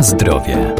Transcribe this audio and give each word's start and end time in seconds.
Zdrowie. 0.00 0.74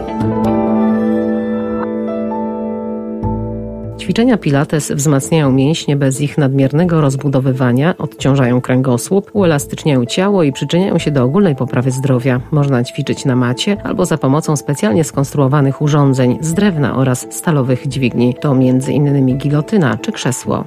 Ćwiczenia 3.98 4.38
Pilates 4.38 4.92
wzmacniają 4.92 5.52
mięśnie 5.52 5.96
bez 5.96 6.20
ich 6.20 6.38
nadmiernego 6.38 7.00
rozbudowywania, 7.00 7.94
odciążają 7.98 8.60
kręgosłup, 8.60 9.30
uelastyczniają 9.32 10.04
ciało 10.04 10.42
i 10.42 10.52
przyczyniają 10.52 10.98
się 10.98 11.10
do 11.10 11.24
ogólnej 11.24 11.56
poprawy 11.56 11.90
zdrowia. 11.90 12.40
Można 12.50 12.84
ćwiczyć 12.84 13.24
na 13.24 13.36
macie 13.36 13.76
albo 13.84 14.06
za 14.06 14.18
pomocą 14.18 14.56
specjalnie 14.56 15.04
skonstruowanych 15.04 15.82
urządzeń 15.82 16.38
z 16.40 16.54
drewna 16.54 16.96
oraz 16.96 17.26
stalowych 17.30 17.88
dźwigni. 17.88 18.34
To 18.40 18.52
m.in. 18.52 19.38
gilotyna 19.38 19.98
czy 19.98 20.12
krzesło. 20.12 20.64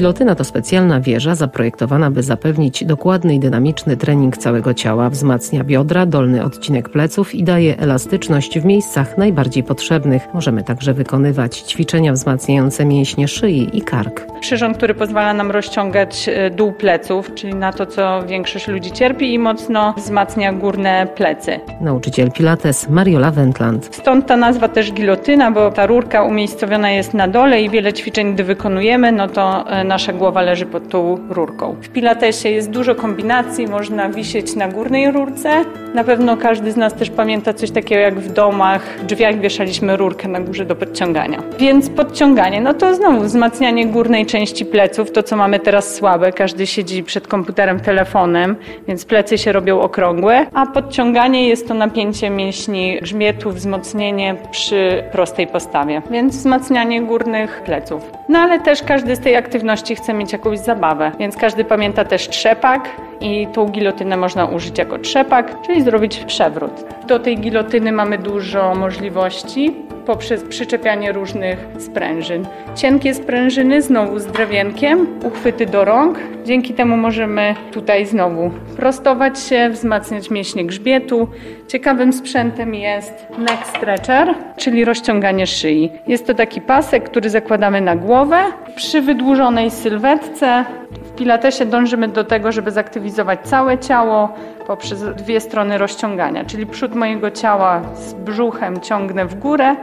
Gilotyna 0.00 0.34
to 0.34 0.44
specjalna 0.44 1.00
wieża 1.00 1.34
zaprojektowana, 1.34 2.10
by 2.10 2.22
zapewnić 2.22 2.84
dokładny 2.84 3.34
i 3.34 3.38
dynamiczny 3.38 3.96
trening 3.96 4.36
całego 4.36 4.74
ciała, 4.74 5.10
wzmacnia 5.10 5.64
biodra, 5.64 6.06
dolny 6.06 6.44
odcinek 6.44 6.88
pleców 6.88 7.34
i 7.34 7.44
daje 7.44 7.78
elastyczność 7.78 8.58
w 8.58 8.64
miejscach 8.64 9.18
najbardziej 9.18 9.62
potrzebnych. 9.62 10.22
Możemy 10.34 10.62
także 10.62 10.94
wykonywać 10.94 11.58
ćwiczenia 11.58 12.12
wzmacniające 12.12 12.84
mięśnie 12.84 13.28
szyi 13.28 13.78
i 13.78 13.82
kark. 13.82 14.26
Przyrząd, 14.40 14.76
który 14.76 14.94
pozwala 14.94 15.34
nam 15.34 15.50
rozciągać 15.50 16.28
e, 16.28 16.50
dół 16.50 16.72
pleców, 16.72 17.34
czyli 17.34 17.54
na 17.54 17.72
to, 17.72 17.86
co 17.86 18.22
większość 18.26 18.68
ludzi 18.68 18.92
cierpi 18.92 19.34
i 19.34 19.38
mocno 19.38 19.94
wzmacnia 19.96 20.52
górne 20.52 21.06
plecy. 21.14 21.60
Nauczyciel 21.80 22.30
Pilates 22.32 22.88
Mariola 22.88 23.30
Wendland. 23.30 23.88
Stąd 23.92 24.26
ta 24.26 24.36
nazwa 24.36 24.68
też 24.68 24.92
gilotyna, 24.92 25.50
bo 25.50 25.70
ta 25.70 25.86
rurka 25.86 26.22
umiejscowiona 26.22 26.90
jest 26.90 27.14
na 27.14 27.28
dole 27.28 27.62
i 27.62 27.70
wiele 27.70 27.92
ćwiczeń, 27.92 28.34
gdy 28.34 28.44
wykonujemy, 28.44 29.12
no 29.12 29.28
to 29.28 29.70
e, 29.70 29.89
nasza 29.90 30.12
głowa 30.12 30.42
leży 30.42 30.66
pod 30.66 30.88
tą 30.88 31.18
rurką. 31.28 31.76
W 31.82 31.88
Pilatesie 31.88 32.48
jest 32.48 32.70
dużo 32.70 32.94
kombinacji, 32.94 33.66
można 33.66 34.08
wisieć 34.08 34.56
na 34.56 34.68
górnej 34.68 35.10
rurce. 35.10 35.64
Na 35.94 36.04
pewno 36.04 36.36
każdy 36.36 36.72
z 36.72 36.76
nas 36.76 36.94
też 36.94 37.10
pamięta 37.10 37.52
coś 37.52 37.70
takiego 37.70 38.00
jak 38.00 38.20
w 38.20 38.32
domach, 38.32 38.98
w 39.02 39.06
drzwiach 39.06 39.40
wieszaliśmy 39.40 39.96
rurkę 39.96 40.28
na 40.28 40.40
górze 40.40 40.64
do 40.64 40.76
podciągania. 40.76 41.42
Więc 41.58 41.90
podciąganie, 41.90 42.60
no 42.60 42.74
to 42.74 42.94
znowu 42.94 43.20
wzmacnianie 43.20 43.86
górnej 43.86 44.26
części 44.26 44.66
pleców, 44.66 45.12
to 45.12 45.22
co 45.22 45.36
mamy 45.36 45.58
teraz 45.58 45.94
słabe, 45.94 46.32
każdy 46.32 46.66
siedzi 46.66 47.04
przed 47.04 47.28
komputerem, 47.28 47.80
telefonem, 47.80 48.56
więc 48.88 49.04
plecy 49.04 49.38
się 49.38 49.52
robią 49.52 49.80
okrągłe, 49.80 50.46
a 50.54 50.66
podciąganie 50.66 51.48
jest 51.48 51.68
to 51.68 51.74
napięcie 51.74 52.30
mięśni 52.30 52.98
grzbietu, 53.02 53.50
wzmocnienie 53.50 54.36
przy 54.50 55.02
prostej 55.12 55.46
postawie, 55.46 56.02
więc 56.10 56.36
wzmacnianie 56.36 57.02
górnych 57.02 57.62
pleców. 57.64 58.02
No 58.28 58.38
ale 58.38 58.60
też 58.60 58.82
każdy 58.82 59.16
z 59.16 59.20
tej 59.20 59.36
aktywności 59.36 59.79
chce 59.88 60.14
mieć 60.14 60.32
jakąś 60.32 60.58
zabawę, 60.58 61.12
więc 61.18 61.36
każdy 61.36 61.64
pamięta 61.64 62.04
też 62.04 62.28
trzepak 62.28 62.88
i 63.20 63.46
tą 63.46 63.68
gilotynę 63.68 64.16
można 64.16 64.46
użyć 64.46 64.78
jako 64.78 64.98
trzepak, 64.98 65.62
czyli 65.66 65.82
zrobić 65.82 66.18
przewrót. 66.18 66.84
Do 67.06 67.18
tej 67.18 67.38
gilotyny 67.38 67.92
mamy 67.92 68.18
dużo 68.18 68.74
możliwości 68.74 69.89
poprzez 70.06 70.42
przyczepianie 70.42 71.12
różnych 71.12 71.58
sprężyn. 71.78 72.46
Cienkie 72.74 73.14
sprężyny 73.14 73.82
znowu 73.82 74.18
z 74.18 74.26
drewienkiem, 74.26 75.06
uchwyty 75.24 75.66
do 75.66 75.84
rąk. 75.84 76.18
Dzięki 76.44 76.74
temu 76.74 76.96
możemy 76.96 77.54
tutaj 77.72 78.06
znowu 78.06 78.50
prostować 78.76 79.40
się, 79.40 79.68
wzmacniać 79.70 80.30
mięśnie 80.30 80.64
grzbietu. 80.64 81.28
Ciekawym 81.68 82.12
sprzętem 82.12 82.74
jest 82.74 83.26
neck 83.38 83.66
stretcher, 83.66 84.34
czyli 84.56 84.84
rozciąganie 84.84 85.46
szyi. 85.46 85.92
Jest 86.06 86.26
to 86.26 86.34
taki 86.34 86.60
pasek, 86.60 87.04
który 87.04 87.30
zakładamy 87.30 87.80
na 87.80 87.96
głowę. 87.96 88.38
Przy 88.76 89.00
wydłużonej 89.02 89.70
sylwetce 89.70 90.64
w 90.90 91.14
pilatesie 91.14 91.66
dążymy 91.66 92.08
do 92.08 92.24
tego, 92.24 92.52
żeby 92.52 92.70
zaktywizować 92.70 93.40
całe 93.40 93.78
ciało 93.78 94.28
poprzez 94.66 95.04
dwie 95.14 95.40
strony 95.40 95.78
rozciągania, 95.78 96.44
czyli 96.44 96.66
przód 96.66 96.94
mojego 96.94 97.30
ciała 97.30 97.82
z 97.94 98.14
brzuchem 98.14 98.80
ciągnę 98.80 99.26
w 99.26 99.34
górę, 99.34 99.76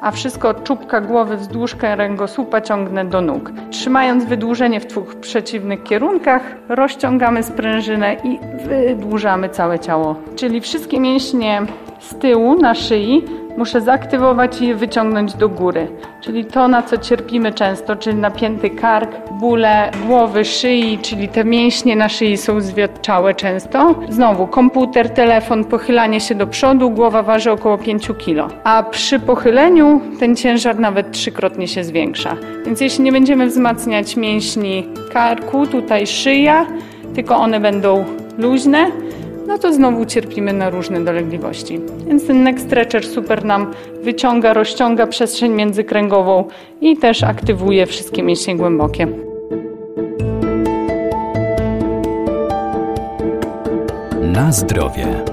a 0.00 0.10
wszystko 0.10 0.48
od 0.48 0.64
czubka 0.64 1.00
głowy 1.00 1.36
wzdłuż 1.36 1.74
kręgosłupa 1.74 2.60
ciągnę 2.60 3.04
do 3.04 3.20
nóg. 3.20 3.52
Trzymając 3.70 4.24
wydłużenie 4.24 4.80
w 4.80 4.86
dwóch 4.86 5.14
przeciwnych 5.14 5.82
kierunkach, 5.82 6.42
rozciągamy 6.68 7.42
sprężynę 7.42 8.16
i 8.24 8.38
wydłużamy 8.66 9.48
całe 9.48 9.78
ciało. 9.78 10.16
Czyli 10.36 10.60
wszystkie 10.60 11.00
mięśnie 11.00 11.62
z 11.98 12.14
tyłu 12.14 12.54
na 12.54 12.74
szyi 12.74 13.24
muszę 13.56 13.80
zaaktywować 13.80 14.60
i 14.60 14.66
je 14.66 14.74
wyciągnąć 14.74 15.34
do 15.34 15.48
góry. 15.48 15.88
Czyli 16.20 16.44
to, 16.44 16.68
na 16.68 16.82
co 16.82 16.98
cierpimy 16.98 17.52
często, 17.52 17.96
czyli 17.96 18.16
napięty 18.16 18.70
kark, 18.70 19.10
bóle 19.40 19.90
głowy, 20.06 20.44
szyi, 20.44 20.98
czyli 21.02 21.28
te 21.28 21.44
mięśnie 21.44 21.96
na 21.96 22.08
szyi 22.08 22.36
są 22.36 22.60
zwiotczałe 22.60 23.34
często. 23.34 23.94
Znowu 24.08 24.46
komputer, 24.46 25.10
telefon, 25.10 25.64
pochylanie 25.64 26.20
się 26.20 26.34
do 26.34 26.46
przodu, 26.46 26.90
głowa 26.90 27.22
waży 27.22 27.50
około 27.50 27.78
5 27.78 28.08
kg. 28.24 28.54
A 28.64 28.82
przy 28.82 29.20
pochyleniu 29.20 30.00
ten 30.20 30.36
ciężar 30.36 30.78
nawet 30.78 31.10
trzykrotnie 31.10 31.68
się 31.68 31.84
zwiększa. 31.84 32.36
Więc 32.66 32.80
jeśli 32.80 33.04
nie 33.04 33.12
będziemy 33.12 33.46
wzmacniać 33.46 34.16
mięśni 34.16 34.88
karku, 35.12 35.66
tutaj 35.66 36.06
szyja, 36.06 36.66
tylko 37.14 37.36
one 37.36 37.60
będą 37.60 38.04
luźne, 38.38 38.90
no 39.46 39.58
to 39.58 39.72
znowu 39.72 40.04
cierpimy 40.04 40.52
na 40.52 40.70
różne 40.70 41.04
dolegliwości. 41.04 41.80
Więc 42.06 42.26
ten 42.26 42.42
neck 42.42 42.60
stretcher 42.60 43.06
super 43.06 43.44
nam 43.44 43.72
wyciąga, 44.02 44.52
rozciąga 44.52 45.06
przestrzeń 45.06 45.52
międzykręgową 45.52 46.44
i 46.80 46.96
też 46.96 47.22
aktywuje 47.22 47.86
wszystkie 47.86 48.22
mięśnie 48.22 48.56
głębokie. 48.56 49.08
Na 54.32 54.52
zdrowie. 54.52 55.24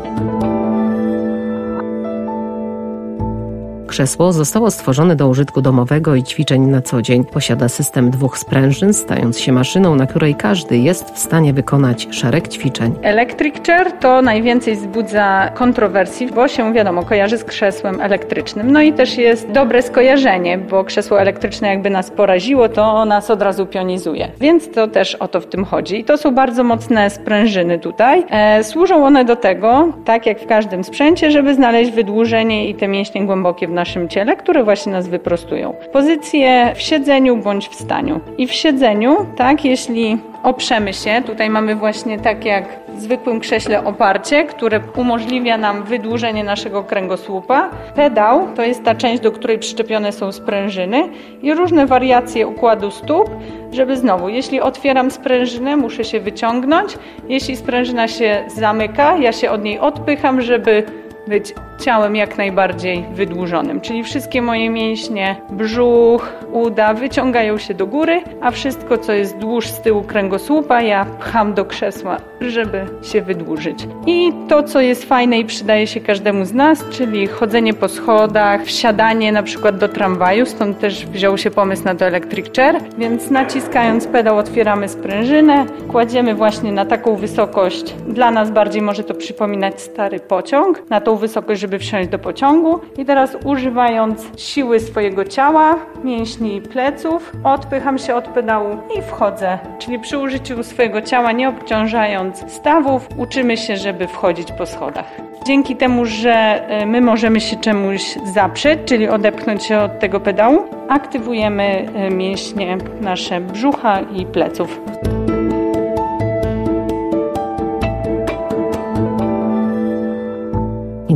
Krzesło 3.92 4.34
zostało 4.34 4.72
stworzone 4.72 5.16
do 5.16 5.28
użytku 5.28 5.62
domowego 5.62 6.16
i 6.16 6.24
ćwiczeń 6.24 6.62
na 6.62 6.82
co 6.82 7.02
dzień. 7.02 7.26
Posiada 7.26 7.70
system 7.70 8.10
dwóch 8.12 8.38
sprężyn, 8.38 8.94
stając 8.94 9.40
się 9.40 9.52
maszyną, 9.52 9.96
na 9.96 10.08
której 10.08 10.36
każdy 10.36 10.78
jest 10.78 11.16
w 11.16 11.20
stanie 11.20 11.54
wykonać 11.54 12.08
szereg 12.12 12.48
ćwiczeń. 12.48 12.94
Electric 13.02 13.56
chair 13.68 13.92
to 13.92 14.22
najwięcej 14.22 14.76
wzbudza 14.76 15.52
kontrowersji, 15.54 16.28
bo 16.28 16.48
się 16.48 16.74
wiadomo 16.74 17.04
kojarzy 17.04 17.38
z 17.38 17.44
krzesłem 17.44 18.02
elektrycznym. 18.02 18.72
No 18.72 18.82
i 18.82 18.94
też 18.94 19.18
jest 19.18 19.52
dobre 19.52 19.82
skojarzenie, 19.82 20.58
bo 20.58 20.84
krzesło 20.84 21.22
elektryczne 21.22 21.68
jakby 21.68 21.90
nas 21.90 22.12
poraziło, 22.12 22.70
to 22.70 23.06
nas 23.06 23.30
od 23.30 23.42
razu 23.42 23.66
pionizuje. 23.66 24.32
Więc 24.40 24.72
to 24.72 24.88
też 24.88 25.16
o 25.16 25.28
to 25.28 25.42
w 25.42 25.46
tym 25.46 25.66
chodzi. 25.66 26.00
I 26.00 26.04
to 26.04 26.18
są 26.18 26.36
bardzo 26.36 26.64
mocne 26.64 27.10
sprężyny 27.10 27.80
tutaj. 27.80 28.24
E, 28.30 28.64
służą 28.64 29.06
one 29.06 29.26
do 29.26 29.36
tego, 29.36 29.94
tak 30.06 30.26
jak 30.26 30.40
w 30.40 30.48
każdym 30.48 30.84
sprzęcie, 30.84 31.32
żeby 31.32 31.56
znaleźć 31.56 31.92
wydłużenie 31.92 32.70
i 32.70 32.76
te 32.76 32.88
mięśnie 32.88 33.26
głębokie 33.26 33.68
w 33.68 33.72
naszym 33.82 34.10
ciele, 34.10 34.36
które 34.36 34.64
właśnie 34.64 34.92
nas 34.92 35.08
wyprostują. 35.08 35.74
Pozycje 35.94 36.74
w 36.76 36.82
siedzeniu 36.82 37.38
bądź 37.38 37.70
w 37.70 37.76
staniu. 37.76 38.20
I 38.38 38.48
w 38.48 38.54
siedzeniu, 38.54 39.18
tak, 39.38 39.66
jeśli 39.66 40.18
oprzemy 40.44 40.94
się, 40.94 41.22
tutaj 41.26 41.50
mamy 41.50 41.76
właśnie 41.76 42.20
tak 42.20 42.46
jak 42.46 42.64
w 42.96 43.02
zwykłym 43.02 43.40
krześle 43.40 43.86
oparcie, 43.86 44.44
które 44.44 44.80
umożliwia 44.96 45.58
nam 45.58 45.84
wydłużenie 45.84 46.44
naszego 46.44 46.84
kręgosłupa. 46.84 47.70
Pedał 47.96 48.48
to 48.56 48.64
jest 48.64 48.84
ta 48.84 48.96
część, 48.96 49.24
do 49.24 49.32
której 49.32 49.60
przyczepione 49.60 50.12
są 50.12 50.32
sprężyny 50.32 51.10
i 51.42 51.54
różne 51.54 51.86
wariacje 51.86 52.48
układu 52.48 52.92
stóp, 52.92 53.30
żeby 53.72 53.98
znowu, 53.98 54.30
jeśli 54.30 54.62
otwieram 54.62 55.12
sprężynę, 55.12 55.78
muszę 55.78 56.04
się 56.04 56.20
wyciągnąć. 56.20 56.98
Jeśli 57.30 57.56
sprężyna 57.56 58.08
się 58.08 58.44
zamyka, 58.48 59.18
ja 59.18 59.32
się 59.32 59.52
od 59.52 59.64
niej 59.64 59.80
odpycham, 59.80 60.42
żeby 60.42 60.84
być 61.32 61.54
ciałem 61.80 62.16
jak 62.16 62.38
najbardziej 62.38 63.06
wydłużonym. 63.14 63.82
Czyli 63.82 64.04
wszystkie 64.04 64.42
moje 64.42 64.70
mięśnie, 64.70 65.36
brzuch, 65.50 66.30
uda 66.52 66.94
wyciągają 66.94 67.58
się 67.58 67.74
do 67.74 67.88
góry, 67.88 68.22
a 68.42 68.52
wszystko, 68.52 68.98
co 68.98 69.14
jest 69.14 69.38
dłuż 69.38 69.68
z 69.68 69.82
tyłu 69.82 70.04
kręgosłupa, 70.04 70.82
ja 70.82 71.06
pcham 71.20 71.54
do 71.54 71.66
krzesła, 71.66 72.18
żeby 72.42 72.86
się 73.04 73.22
wydłużyć. 73.22 73.88
I 74.08 74.34
to, 74.48 74.64
co 74.64 74.82
jest 74.82 75.06
fajne 75.06 75.40
i 75.40 75.46
przydaje 75.46 75.88
się 75.88 76.00
każdemu 76.00 76.46
z 76.46 76.54
nas, 76.54 76.86
czyli 76.90 77.28
chodzenie 77.28 77.74
po 77.74 77.88
schodach, 77.88 78.64
wsiadanie 78.64 79.32
na 79.32 79.44
przykład 79.44 79.78
do 79.78 79.90
tramwaju, 79.90 80.46
stąd 80.46 80.80
też 80.80 81.06
wziął 81.06 81.38
się 81.38 81.52
pomysł 81.52 81.84
na 81.84 81.96
to 81.96 82.06
electric 82.06 82.56
chair, 82.56 82.76
więc 82.98 83.30
naciskając 83.30 84.08
pedał 84.08 84.38
otwieramy 84.38 84.90
sprężynę, 84.90 85.66
kładziemy 85.88 86.36
właśnie 86.36 86.72
na 86.72 86.86
taką 86.86 87.16
wysokość, 87.16 87.94
dla 88.08 88.32
nas 88.32 88.52
bardziej 88.52 88.82
może 88.82 89.04
to 89.04 89.14
przypominać 89.14 89.82
stary 89.82 90.20
pociąg, 90.20 90.84
na 90.90 91.02
tą 91.02 91.21
wysokość, 91.22 91.62
żeby 91.62 91.80
wsiąść 91.80 92.10
do 92.10 92.20
pociągu. 92.20 92.80
I 92.98 93.06
teraz 93.06 93.38
używając 93.46 94.28
siły 94.38 94.80
swojego 94.80 95.26
ciała, 95.26 95.76
mięśni 96.04 96.62
pleców, 96.62 97.32
odpycham 97.44 97.98
się 97.98 98.16
od 98.16 98.28
pedału 98.28 98.78
i 98.98 99.02
wchodzę. 99.02 99.60
Czyli 99.80 100.00
przy 100.00 100.18
użyciu 100.18 100.64
swojego 100.64 101.02
ciała, 101.02 101.32
nie 101.32 101.50
obciążając 101.50 102.52
stawów, 102.52 103.08
uczymy 103.18 103.58
się, 103.58 103.78
żeby 103.78 104.08
wchodzić 104.08 104.52
po 104.52 104.66
schodach. 104.66 105.06
Dzięki 105.46 105.76
temu, 105.76 106.06
że 106.06 106.32
e, 106.32 106.86
my 106.86 107.02
możemy 107.02 107.42
się 107.42 107.56
czemuś 107.56 108.18
zaprzeć, 108.34 108.80
czyli 108.86 109.08
odepchnąć 109.08 109.64
się 109.64 109.80
od 109.80 110.00
tego 110.00 110.20
pedału, 110.20 110.60
aktywujemy 110.90 111.64
e, 111.64 112.10
mięśnie 112.10 112.78
nasze 113.02 113.42
brzucha 113.42 114.02
i 114.02 114.26
pleców. 114.26 114.80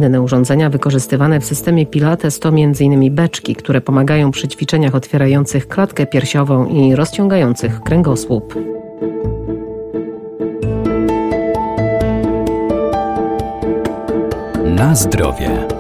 Inne 0.06 0.22
urządzenia 0.22 0.70
wykorzystywane 0.70 1.40
w 1.40 1.46
systemie 1.46 1.86
Pilates 1.86 2.40
to 2.40 2.50
m.in. 2.50 3.16
beczki, 3.16 3.56
które 3.56 3.82
pomagają 3.82 4.32
przy 4.32 4.48
ćwiczeniach 4.48 4.96
otwierających 4.96 5.68
klatkę 5.68 6.06
piersiową 6.06 6.66
i 6.66 6.96
rozciągających 6.96 7.82
kręgosłup. 7.82 8.56
Na 14.66 14.96
zdrowie. 14.96 15.75